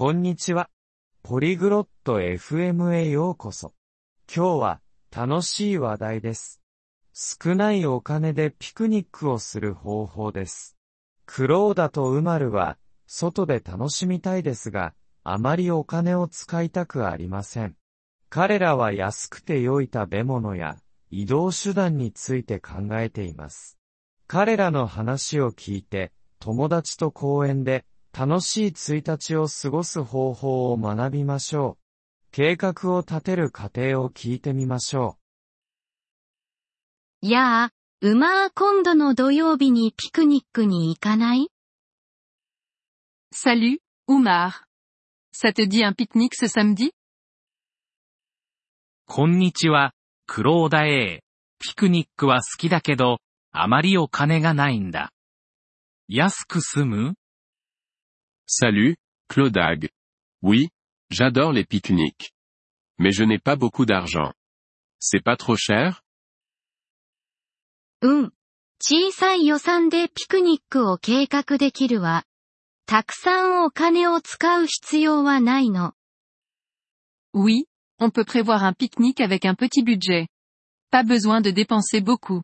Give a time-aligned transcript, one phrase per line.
[0.00, 0.70] こんにちは。
[1.22, 3.74] ポリグロット FM へようこそ。
[4.34, 4.80] 今日は
[5.14, 6.62] 楽しい話題です。
[7.12, 10.78] 少ないお金でピクニックをする方法です。
[11.26, 17.76] クローダとウマルは外で楽しみたいですが、あまりお金を使いたくありません。
[18.30, 20.78] 彼らは安くて良い食べ物や
[21.10, 23.76] 移動手段について考えています。
[24.26, 31.80] 彼らの話を聞いて、友達と公園で楽しい1日を過ごす方法を学びましょう。
[32.32, 35.16] 計画を立てる過程を聞いてみましょ
[37.22, 37.70] やあ、
[38.00, 41.50] うまー今度の土曜日にピクニックに行かない
[43.34, 44.64] ？Salut, Oumar.
[45.32, 46.92] Ça te dit un pique-nique ce samedi?
[49.06, 49.92] こんにちは、
[50.26, 51.22] クローダ A。
[51.58, 53.18] ピクニックは好きだけど、
[53.52, 55.10] あまりお金がないんだ。
[56.08, 57.14] 安く済む？
[58.49, 58.95] Salut,
[59.27, 59.89] Claudag.
[60.41, 60.69] Oui,
[61.09, 62.33] j'adore les pique-niques.
[62.97, 64.33] Mais je n'ai pas beaucoup d'argent.
[64.99, 66.01] C'est pas trop cher
[68.01, 68.33] うん。
[68.79, 72.23] 小さい予算でピクニックを計画できるわ。
[72.85, 75.93] たくさんお金を使う必要はないの。
[77.33, 77.65] Oui,
[77.99, 80.27] on peut prévoir un pique-nique avec un petit budget.
[80.91, 82.43] Pas besoin de dépenser beaucoup.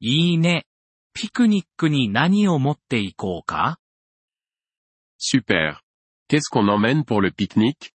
[0.00, 0.66] いいね。
[1.14, 3.78] ピクニックに何を持っていこうか
[5.23, 5.83] Super.
[6.27, 7.93] Qu'est-ce qu'on emmène pour le pique-nique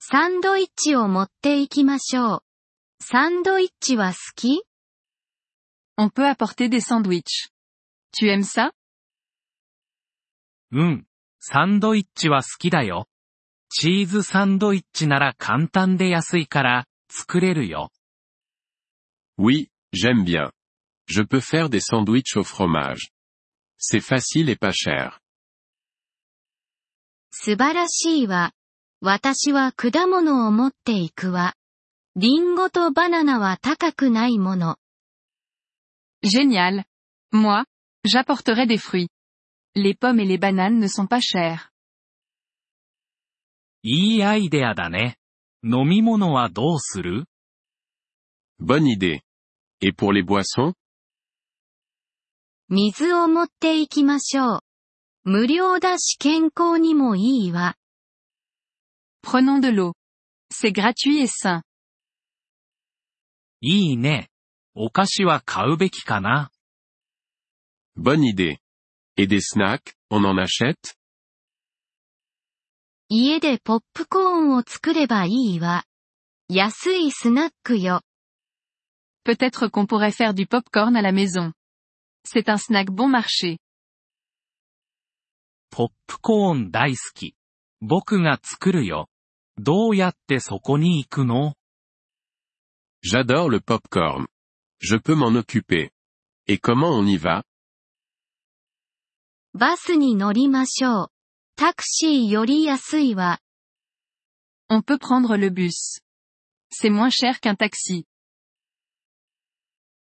[0.00, 2.42] サンドイッチを持って行きましょう。
[3.00, 4.64] サンドイッチは好き
[5.96, 7.52] On peut apporter des sandwichs.
[8.12, 8.72] Tu aimes ça
[10.72, 11.06] うん。
[11.38, 13.06] サンドイッチは好きだよ。
[13.68, 17.92] チーズサンドイッチなら簡単で安いから、作れるよ。
[19.38, 20.50] Oui, j'aime bien.
[21.06, 23.12] Je peux faire des sandwichs au fromage.
[23.81, 25.19] C'est facile et pas cher.
[27.31, 28.51] 素晴らしいわ。
[28.99, 31.53] 私は果物を持っていくわ。
[32.15, 34.77] リンゴとバナナは高くないもの。
[36.23, 36.83] Génial.
[37.31, 37.65] Moi,
[38.03, 39.09] j'apporterai des fruits.
[39.75, 41.69] Les pommes et les bananes ne sont pas chères.
[43.83, 45.17] いいアイデアだね。
[45.63, 47.25] 飲み物はどうする
[48.59, 49.21] Bonne idée.
[49.79, 50.73] Et pour les boissons
[52.74, 54.60] 水を持って行きましょう。
[55.24, 57.76] 無料だし健康にもいいわ。
[59.22, 59.92] Prenons de l'eau.
[60.50, 61.60] C'est gratuit et sain.
[63.60, 64.30] いいね。
[64.74, 66.50] お菓子は買うべきかな。
[67.94, 68.56] Bonne idée.
[69.18, 70.96] Et des snacks, on en achète
[73.10, 75.84] 家でポップコーンを作ればいいわ。
[76.48, 78.00] 安いスナックよ。
[79.26, 81.52] Peut-être qu'on pourrait faire du pop-corn à la maison.
[82.25, 83.57] C'est un snack bon marché.
[85.69, 87.35] ポップコーン大好き。
[87.81, 89.09] 僕が作るよ。
[89.57, 91.53] どうやってそこに行くの
[93.03, 94.27] J'adore le pop-corn.
[94.79, 95.91] Je peux m'en occuper.
[96.47, 97.43] Et comment on y va
[99.53, 101.07] バスに乗りましょう。
[101.55, 103.39] タクシーより安いわ。
[104.69, 106.01] On peut prendre le bus.
[106.69, 108.05] C'est moins cher qu'un taxi.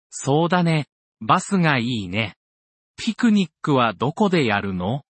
[0.10, 0.88] そうだね。
[1.21, 2.37] バスがいいね。
[2.97, 5.03] ピクニックはどこでやるの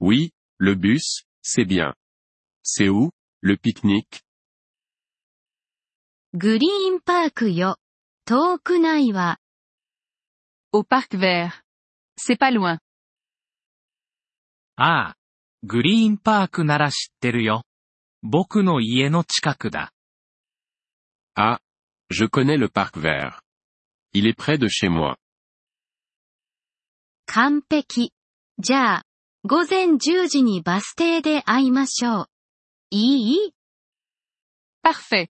[0.00, 1.94] Oui, le bus, c'est bien.
[2.62, 3.10] C'est où,
[3.42, 4.22] le pique-nique
[6.32, 7.78] グリーンパークよ。
[8.26, 9.38] 遠くないわ。
[10.74, 11.62] Au parc vert.
[12.18, 12.78] C'est pas loin.
[14.76, 15.16] ああ。
[15.62, 17.62] グリーンパークなら知ってるよ。
[18.22, 19.92] 僕の家の近くだ。
[21.34, 21.60] Ah,
[22.10, 23.45] je connais le parc vert.
[24.15, 25.17] Il est près de chez moi.
[27.27, 28.11] 完璧。
[28.59, 29.03] じゃあ、
[29.45, 32.27] 午前10時にバス停で会いましょう。
[32.91, 33.53] いい
[34.83, 35.29] Parfait.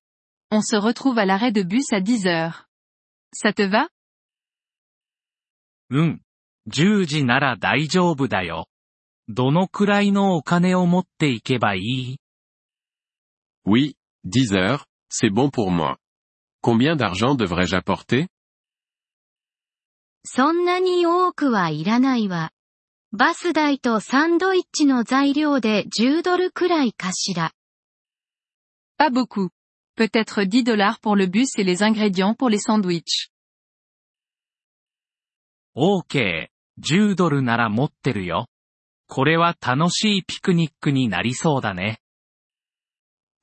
[0.52, 2.68] On se retrouve à l'arrêt de bus à 10 heures.
[3.34, 3.90] Ça te va
[5.90, 6.22] うん。
[6.70, 8.68] 10時なら大丈夫だよ。
[9.28, 12.18] どのくらいのお金を持っていけばいい
[13.66, 15.98] Oui, 10 heures, c'est bon pour moi.
[16.62, 18.28] Combien d'argent devrais-je apporter
[20.27, 22.51] そんなに多くはいらないわ。
[23.13, 27.53] バス代とサンドイッチの材料で10ドルくらいかしら。
[28.99, 29.51] Pas beaucoup.
[29.97, 33.31] Peut-être 10 dollars pour le bus et les ingrédients pour les sandwichs.
[35.77, 36.49] OK。
[36.81, 38.49] 10ドルなら持ってるよ。
[39.07, 42.01] これは楽しいピクニックになりそうだね。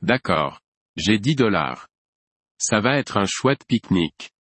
[0.03, 0.59] D'accord.
[0.97, 1.87] J'ai 10 dollars.
[2.59, 4.33] Ça va être un chouette pique-nique.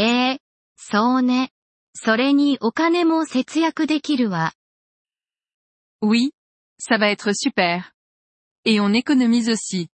[0.00, 0.38] ええ
[0.76, 1.50] そうね。
[1.92, 4.52] それにお金も節約できるわ。
[6.00, 6.30] Oui,
[6.80, 7.82] ça va être super.
[8.64, 9.88] Et on économise aussi.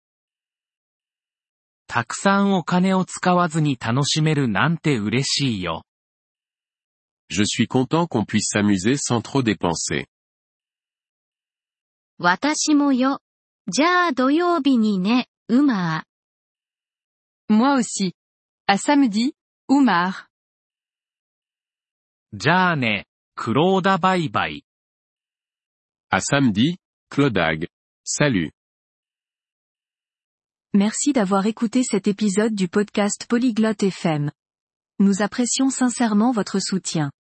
[1.87, 5.83] たくさんお金を使わずに楽しめるなんて嬉しいよ。
[7.29, 10.07] Je suis content qu'on puisse s'amuser sans trop dépenser.
[12.19, 13.21] 私もよ。
[13.69, 16.05] じゃあ土曜日にね、うま
[17.51, 18.15] Moi aussi.
[18.67, 19.35] À samedi,
[19.70, 20.28] Oumar.
[22.34, 24.66] じゃあね、クローダバイバイ。
[26.12, 26.78] À samedi,
[27.10, 27.68] Clodag.
[28.04, 28.52] Salut.
[30.74, 34.32] Merci d'avoir écouté cet épisode du podcast Polyglotte FM.
[35.00, 37.12] Nous apprécions sincèrement votre soutien.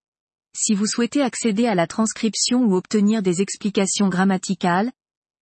[0.56, 4.91] Si vous souhaitez accéder à la transcription ou obtenir des explications grammaticales,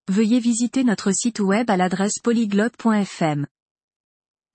[0.09, 3.47] veuillez visiter notre site web à l'adresse polyglotte.fm.